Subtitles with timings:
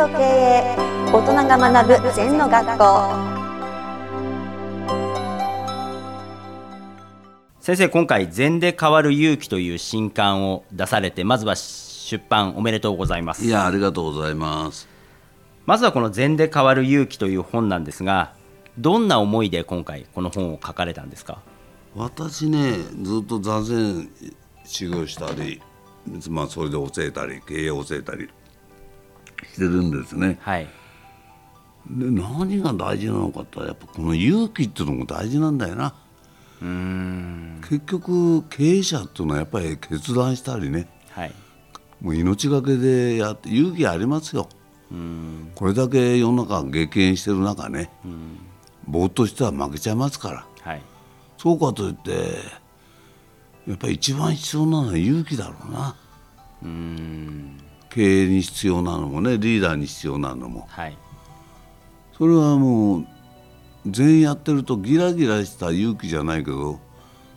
[0.00, 0.76] と経営
[1.12, 2.84] 大人が学ぶ禅の学校。
[7.60, 13.44] 先生今回「禅で変わる勇気」という新刊を出されてまずは出版おめでとうございます。
[13.44, 14.88] いやありがとうございます。
[15.66, 18.32] まずはこの「禅で変わる勇気」という本なんですが
[18.78, 21.42] どんな思いで今回この本を書かれたんですか？
[21.94, 22.72] 私ね
[23.02, 24.08] ずっと座禅
[24.64, 25.60] 修行したり
[26.30, 28.30] まあそれで教えたり経営を教えたり
[29.46, 30.38] してるんですね。
[30.40, 30.66] はい。
[31.88, 35.94] で何が大事なのかってやっぱこの勇気っていうのも大事なんだよな。
[36.60, 40.88] 結局経営者っていうのはやっぱり決断したりね。
[41.10, 41.32] はい。
[42.00, 44.48] もう命がけでやって勇気ありますよ。
[45.54, 47.90] これだけ世の中激変してる中ね。
[48.86, 50.46] ぼーっとしては負けちゃいますから。
[50.62, 50.82] はい。
[51.38, 52.10] そうかといって
[53.66, 55.96] やっぱり一番必要なのは勇気だろうな
[57.90, 60.66] 経営に必要なのもねリーダーに必要なのも。
[60.70, 60.96] はい。
[62.16, 63.06] それはもう
[63.86, 66.78] 全員やってるとギラギラした勇気じゃないけど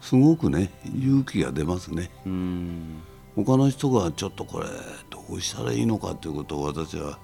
[0.00, 2.10] すごくね勇気が出ますね。
[2.26, 3.02] うん。
[3.36, 4.66] 他の人がちょっとこれ
[5.10, 7.18] どうしたらいいのかということを私は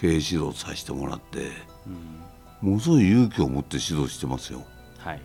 [0.00, 1.50] 経営指導させてもらって、
[2.60, 4.64] ものすごい勇気を持って指導してますよ。
[4.98, 5.22] はい。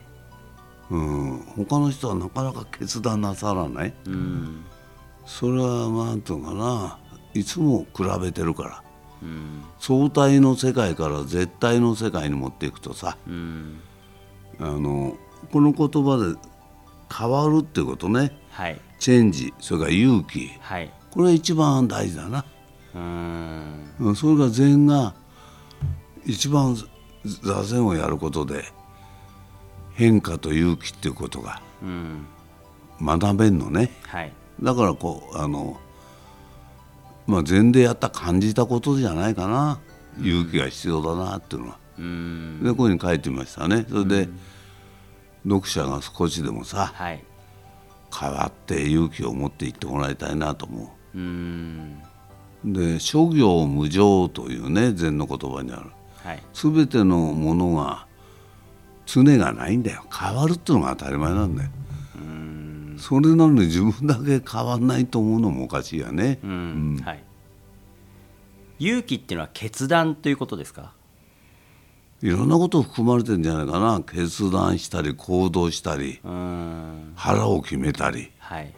[0.92, 3.94] うん、他の人はなかなか決断なさらない。
[4.06, 4.64] うん
[5.26, 7.00] それはなんていうのかな
[7.34, 8.84] いつも比べてるから。
[9.22, 9.64] うん。
[9.80, 13.80] 相対の世界から絶対の世界に持っていくとさうん。
[14.60, 15.16] あの
[15.52, 16.38] この言葉で
[17.16, 18.38] 変わるっていうことね。
[18.50, 18.80] はい。
[19.00, 20.52] チェンジそれから勇気。
[20.60, 20.92] はい。
[21.12, 22.46] これが一番大事だな、
[22.96, 23.86] うん。
[24.00, 25.14] うん、それが禅が
[26.26, 26.76] 一番
[27.26, 28.64] 座禅をやることで
[29.94, 32.26] 変化と勇気っていうことがうん。
[33.02, 33.92] 学べんのね。
[34.04, 35.80] はいだからこうあの
[37.28, 39.80] まあ禅でやった感じたことじゃないかな、
[40.20, 41.78] 勇気が必要だなっていうのは。
[42.00, 42.64] うん。
[42.64, 43.86] でこういうふうに書いてみましたね。
[43.90, 44.30] それで、
[45.44, 47.24] 読者が少しでもさはい。
[48.14, 51.18] 変わって勇気を持っていってもらいたいなと思う。
[51.18, 52.02] ん。
[52.66, 55.86] うで諸行無常というね禅の言葉にある。
[56.24, 56.44] はい。
[56.54, 58.06] 全てのものが
[59.06, 60.04] 常がないんだよ。
[60.12, 61.70] 変わるっていうのが当たり前なんだよ
[63.02, 67.02] それなのに自分だけ変わんないと思うのもおかしいよね、うん。
[67.04, 67.24] はい。
[68.80, 70.94] 勇気っていうのは決断ということですか？
[72.22, 74.02] いろんなこと含まれてるんじゃないかな。
[74.02, 76.20] 決断したり行動したり。
[76.24, 77.14] うん。
[77.16, 78.32] 腹を決めたり。
[78.38, 78.74] はい。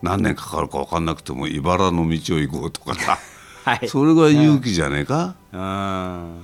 [0.00, 3.18] 何年かかるか分かんなくても茨の道を行こうとかさ。
[3.64, 3.88] はい。
[3.88, 6.40] それが勇気じゃねえか、うん。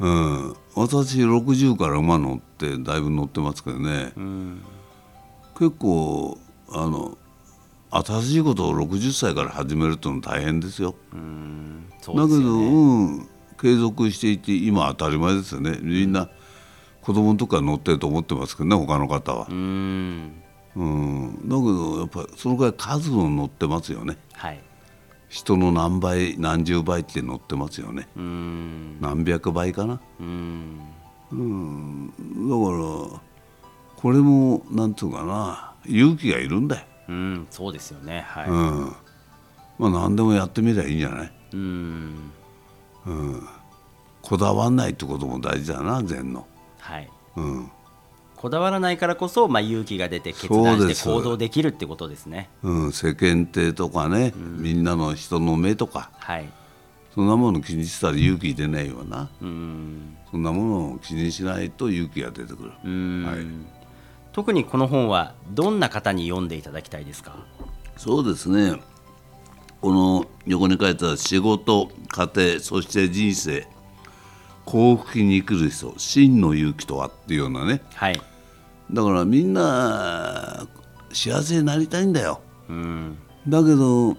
[0.00, 0.08] う
[0.50, 4.62] ん、私60から馬乗ってだいぶ乗ってますけどね、うん
[5.58, 6.38] 結構
[6.70, 7.18] あの
[7.90, 10.94] 新しいことを60歳から始めるっていうのは大変ですよ。
[11.12, 12.66] うんそうだけど、ですよね。
[12.68, 13.28] うん、
[13.60, 15.78] 継続していて今当たり前ですよね。
[15.82, 16.28] みんな
[17.02, 19.46] 子供の時から乗ってると思ってますけどね他の方は。
[19.50, 20.42] う、ん。
[20.74, 24.16] うん、だけどやっぱりそのぐらい数を乗ってますよね。
[24.32, 24.60] はい。
[25.28, 28.08] 人の何倍何十倍って乗ってますよね。
[28.16, 29.00] うん。
[29.00, 30.00] 何百倍かな。
[30.20, 30.78] うん。
[31.30, 33.31] だから
[34.02, 38.24] これもなんていうかな勇気がいるんだよ、うんそうですよね。
[38.26, 38.48] はい。
[38.48, 38.96] うん、
[39.78, 41.32] まあ何でもやってみりゃいいんじゃない？
[41.52, 42.32] うん。
[44.20, 46.46] こだわんないってことも大事だな禅の、
[46.78, 47.08] はい。
[47.36, 47.70] うん。
[48.36, 52.48] こだわらないからこそ、まあ、勇気が出て決断して行動できるってことですね。
[52.64, 56.10] うん、世間体とかね、みんなの人の目とか。
[56.18, 56.48] はい。
[57.14, 59.30] そんなもの気にしたら勇気出ないよな。
[59.40, 60.16] うん。
[60.30, 63.24] そんなものを気にしないと勇気が出てくる、うん。
[63.24, 63.46] はい
[64.32, 67.36] 特にこの本はどんな方に読んでいただきたいですか？
[67.96, 68.80] そうですね。
[69.80, 73.66] この横に書いてある仕事家庭そして人生
[74.64, 77.82] 幸福に生きる人真の勇気とはっていうようなね。
[77.94, 78.20] はい。
[78.90, 80.66] だからみんな
[81.12, 82.40] 幸せになりたいんだよ。
[82.68, 83.18] うん。
[83.48, 84.16] だけど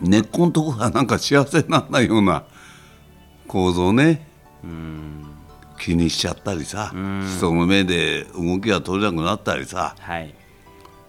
[0.00, 2.44] 根っこのとこがなんか幸せにならないような
[3.46, 4.28] 構造ね。
[4.62, 5.26] うん
[5.78, 10.34] 気にしちゃったりさ人の目で動きが取れなくなったりさはい。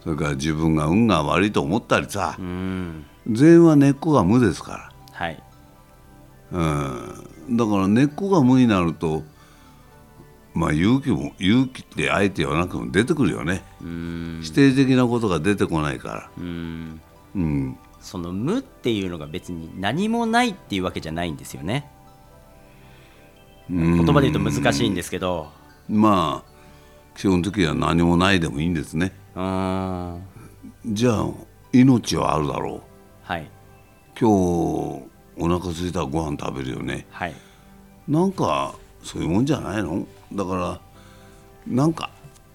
[0.03, 3.05] それから自分が運が悪いと思ったりさうん。
[3.29, 4.91] 全は根っこが無ですから。
[5.11, 5.43] はい。
[6.51, 9.23] うん、だから根っこが無になると
[10.53, 13.63] まあ勇気も勇気ってあえて言わなくても出てくるよね。
[13.81, 14.39] うん。
[14.43, 16.29] 否定的なことが出てこないから。
[16.37, 17.01] うん。
[17.35, 17.77] うん。
[18.01, 21.89] その無っていうのが別に何もないっていうわけじゃないんですよね
[23.69, 25.49] 言葉で言うと難しいんですけど。
[25.87, 26.49] まあ
[27.15, 29.11] 基本的には何もないでもいいんですね。
[29.35, 31.29] じゃあ
[31.73, 32.81] 命はあるだろう。
[33.23, 33.49] はい。
[34.19, 34.33] 今日
[35.37, 37.05] お腹空いたらご飯食べるよね。
[37.11, 37.33] はい。
[38.07, 40.07] なんかそういうもんじゃないの？
[40.33, 40.81] だから
[41.67, 42.09] なんか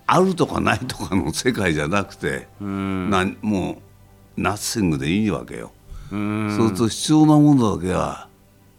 [0.07, 3.83] あるとかないとかの世界じゃなくてなんも
[4.37, 5.73] うナッシングでいいわけよ。
[6.11, 8.29] そうすると必要なものだけは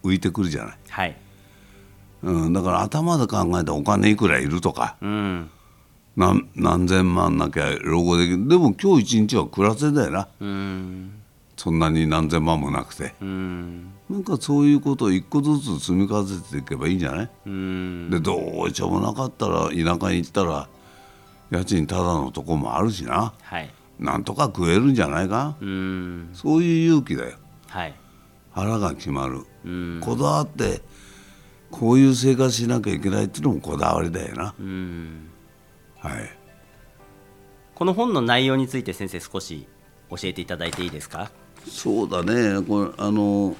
[0.03, 1.17] 浮いてくるじゃない、はい
[2.23, 4.95] うん、だから頭で考えたらお金いくらいるとか。
[5.01, 5.49] うん。
[6.15, 8.47] 何何千万なきゃ老後できる。
[8.47, 10.27] でも今日一日は暮らせだよな。
[10.39, 11.11] うん。
[11.57, 13.13] そんなに何千万もなくて。
[13.21, 13.91] うん。
[14.09, 17.29] なんかそういうことを一個ずつ積み重ねていけばいいんじゃない？
[17.45, 18.09] うん。
[18.09, 20.69] でどうしようもなかったら田舎に行ったら
[21.51, 23.33] 家賃ただのとこもあるしな。
[23.41, 23.69] はい。
[23.99, 25.55] なんとか食えるんじゃないか？
[25.61, 26.29] うん。
[26.33, 27.37] そういう勇気だよ。
[27.67, 27.93] はい。
[28.51, 29.41] 腹が決まる。
[29.65, 29.99] うん。
[30.01, 30.81] こだわって
[31.79, 34.53] こういう生活しなきゃいけないっていうのもこだわりだよな。
[34.57, 35.29] うん
[35.99, 36.29] はい。
[37.73, 39.67] この本の内容について先生少し
[40.09, 41.29] 教えていただいていいですか？
[41.67, 42.61] そうだね。
[42.65, 43.55] これあの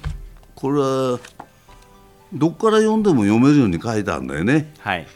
[0.54, 1.20] これは
[2.32, 4.72] どっから読んでも読めるように書いたんだよね。
[4.78, 5.06] はい。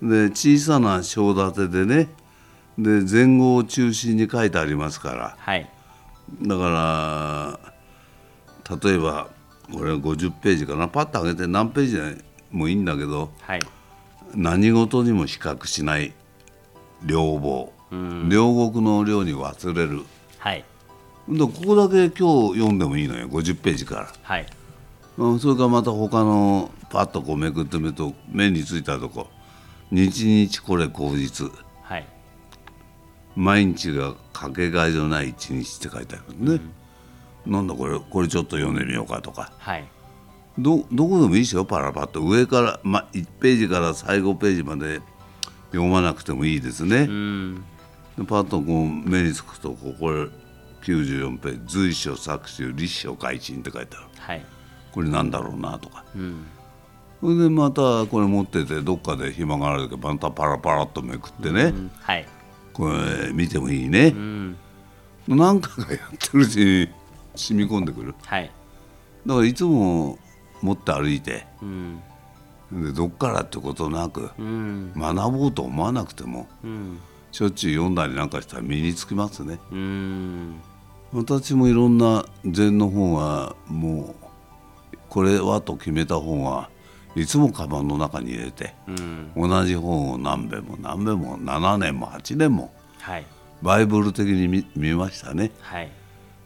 [0.00, 2.08] で小さな章立てでね。
[2.78, 5.36] で前後を中心に書いてありますから。
[5.38, 5.68] はい。
[6.42, 7.60] だか
[8.70, 9.28] ら例えば
[9.72, 10.86] これは50ページかな。
[10.86, 12.24] パッと上げて何ページで
[12.54, 13.60] もいいんだけどはい。
[14.34, 16.12] 何事にも比較しない
[17.04, 17.72] 両方。
[18.28, 20.02] 両国の領に忘れる。
[20.38, 20.64] はい。
[21.28, 23.28] でここだけ今日読んでもいいのよ。
[23.28, 24.12] 50ページから。
[24.22, 24.46] はい。
[25.16, 29.28] うん、それからまた他のパッとこうめくってみると目についたとこ
[29.92, 31.50] 「日々これ口実。
[31.82, 32.06] はい。
[33.36, 36.60] 毎日がかけがえのない一日」って書いてあるね、
[37.46, 37.98] なんだこれ？
[38.00, 39.52] これちょっと読んでみようかとか。
[39.58, 39.84] はい
[40.58, 42.20] どどこでもいいですよパラパッと。
[42.20, 45.00] 上から、ま、1ページから最後ページまで
[45.72, 47.64] 読まなくてもいいですね、うん。
[48.16, 50.28] でパッとこう目につくとここれ
[50.82, 54.06] 94ページ「随所作集立書改陳」って書いてある。
[54.18, 54.46] はい。
[54.92, 56.04] これなんだろうなとか。
[56.14, 56.44] うん。
[57.20, 62.26] それでまたこれ持っててどっかで暇がある時またパラパラっとめくってね、うんはい。
[62.72, 64.12] これ見てもいいね。
[64.14, 64.56] う、ん。
[65.26, 66.88] 何回かやってるうちに
[67.34, 68.14] 染み込んでくる。
[68.24, 68.50] はい。
[69.26, 70.18] だからいつも
[70.62, 71.46] 持って歩いて。
[71.62, 72.02] うん。
[72.72, 74.92] でどっからってことなくうん。
[74.96, 76.98] 学ぼうと思わなくてもうん。
[77.30, 79.58] しょっちゅう読んだりなんかしたら身につきますね。
[79.70, 80.60] うん。
[81.12, 84.14] 私もいろんな禅の本はも
[84.92, 86.68] うこれはと決めた本は
[87.14, 89.30] いつもカバンの中に入れてうん。
[89.36, 93.26] 同じ本を何べも何べも7年も8年もはい。
[93.62, 95.52] バイブル的に見見ましたね。
[95.60, 95.90] はい。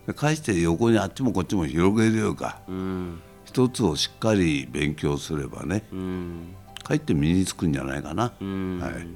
[0.07, 2.59] で返して横にあっちもこっちも広げるようか。
[2.69, 6.55] うん一つをしっかり勉強すればねうん。
[6.85, 8.79] かえって身につくんじゃないかな、うん。
[8.79, 9.07] はい、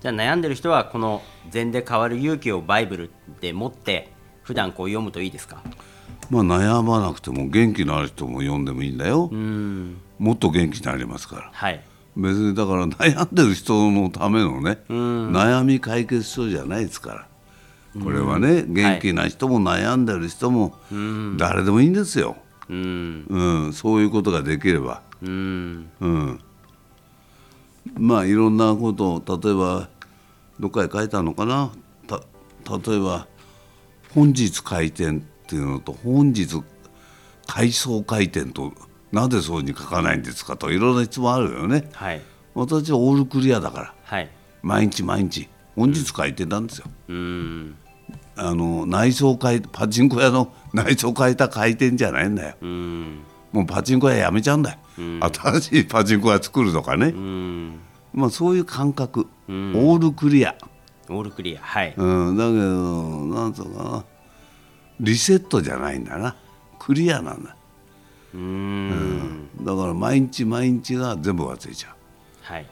[0.00, 4.10] じゃあ悩んでる人はこの「禅で変わる勇気」をバイブルで持って
[4.42, 5.62] 普段こう読むといいですか？
[6.30, 9.98] まあ悩まなくても元気のある人も読んでもいいんだよ、うん。
[10.18, 11.50] もっと元気になりますから。
[11.52, 11.80] はい。
[12.16, 15.32] 別にだから悩んでる人のためのね、ん。
[15.32, 17.26] 悩み解決書じゃないですから。
[18.00, 20.76] これはね元気な人も悩んでる人も
[21.36, 22.36] 誰でもいいんですよ、
[22.70, 23.26] うん。
[23.28, 25.90] うん、そういうことができれば、うん。
[26.00, 26.40] うん、
[27.98, 29.88] まあいろんなことを例えば
[30.60, 31.72] どっかに書いたのかな？
[32.06, 32.20] た
[32.78, 33.26] 例えば
[34.14, 36.62] 「本日開店」っていうのと「本日
[37.46, 38.72] 改装開店」と
[39.10, 41.90] なぜそうに書かないんですかといろんな質問あるよね。
[41.92, 42.22] はい。
[42.54, 43.94] 私はオールクリアだから。
[44.04, 44.30] はい。
[44.62, 46.86] 毎日毎日本日開店なんですよ。
[47.08, 47.76] うん
[48.36, 52.56] あの内装変えパチンコ屋の 内装変えた開店じゃないんだよ。
[52.60, 53.20] うん。
[53.52, 54.78] もうパチンコ屋やめちゃうんだよ。
[54.96, 57.06] 新しいパチンコ屋作るとかね。
[57.08, 57.80] うん。
[58.12, 60.54] まあそういう感覚、オールクリア。
[61.08, 61.60] オールクリア。
[61.62, 61.94] はい。
[61.96, 64.04] うん、だけどなんつうのかな。
[65.00, 66.36] リセットじゃないんだな。
[66.78, 67.56] クリアなんだ、
[68.34, 69.48] うん。
[69.62, 71.94] だから毎日毎日が全部忘れちゃ
[72.42, 72.66] はい、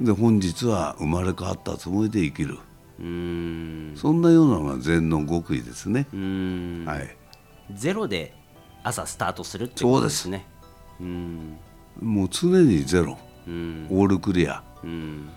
[0.00, 2.58] うで本日は生まれ変わったつもりで生きる
[2.98, 3.96] うーん。
[3.96, 6.06] そんなようなのが禅の極意ですね、
[6.86, 7.16] はい。
[7.74, 8.34] ゼロで
[8.82, 10.46] 朝スタートするってことですね。
[11.00, 11.58] うん。
[12.00, 13.18] もう常にゼロ。
[13.46, 13.86] うん。
[13.90, 14.62] オールクリア。
[14.84, 15.28] うん。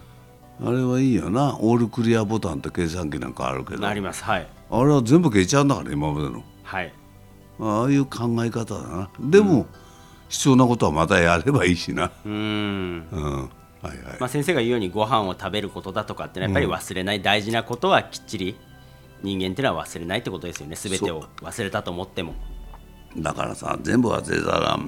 [0.64, 1.58] あれはいいよな。
[1.60, 3.86] オールクリアボタンって計算機なんかあるけど。
[3.86, 4.24] ああります。
[4.24, 4.48] はい。
[4.72, 6.44] れは全部消えちゃうんだから今までの。
[6.64, 6.94] はい。
[7.60, 9.10] ああいう考え方だな。
[9.20, 9.68] でも、
[10.28, 12.12] 必要なことはまたやればいいしな。
[12.26, 13.08] うーん。
[13.12, 13.50] うん
[13.82, 18.58] はいはい、まあ、先生が言うようにご飯を食べることだとかってのはやっぱり忘れない大事なことはきっちり
[19.24, 20.76] 人間っていうのは忘れないってことですよね。
[20.76, 22.34] 全てを忘れたと思っても。
[23.18, 24.80] だからさ全部忘れたら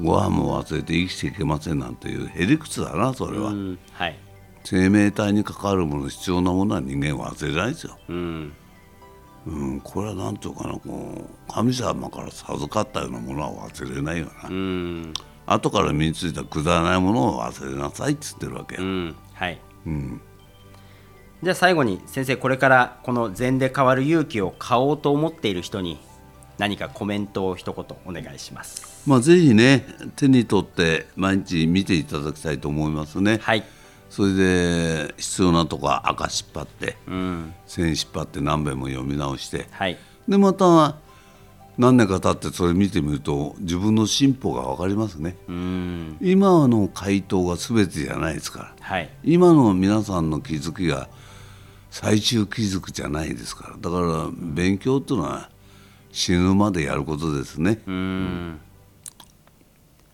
[0.00, 4.18] ご飯も忘れて生きていけませんなんていうへりくつだなそれは、うんはい。
[4.64, 7.98] 生命体に関わるもの必要なものは人間は忘れないですよ。
[8.08, 8.52] うん。
[9.46, 15.14] うん、これはなんていうかなこう神様から授かったようなものは忘れないよな、うん
[15.46, 19.60] 後から身についたくだらないものを忘れなさいっつってるわけ、うんはい。
[19.86, 20.20] うん。
[21.42, 25.98] じゃあ最後に先生これからこの禅で変わる勇気を買おうと思っている人に
[26.56, 29.02] 何かコメントを一言お願いします。
[29.06, 29.86] まあぜひね
[30.16, 33.64] 手に取って毎日見ていただきたいと思いますね、はい。
[34.08, 37.54] それで必要なとこは赤引っ張ってうん。
[37.66, 39.98] 線引っ張って何遍も読み直してはい。
[40.26, 40.64] でまた
[41.76, 45.36] 何年か経ってそれ見てみると自分の進歩が分かりますね。
[45.48, 46.16] うん。
[46.20, 48.74] 今の回答が全てじゃないですから。
[48.80, 49.10] はい。
[49.24, 51.08] 今の皆さんの気づきが
[51.90, 53.76] 最終気づくじゃないですから。
[53.78, 55.50] だから勉強っていうのは
[56.12, 58.60] 死ぬまでやることですね、うん。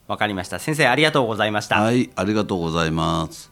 [0.08, 0.58] わかりました。
[0.58, 3.50] 先生ありがとうございました、はいありがとうございます。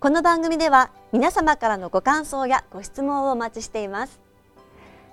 [0.00, 4.18] この番組では皆様からのご感想やご質問をお待ちしています